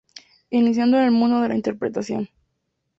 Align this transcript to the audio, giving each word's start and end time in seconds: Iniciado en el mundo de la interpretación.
Iniciado 0.49 0.97
en 0.97 1.03
el 1.03 1.11
mundo 1.11 1.41
de 1.41 1.49
la 1.49 1.55
interpretación. 1.55 2.27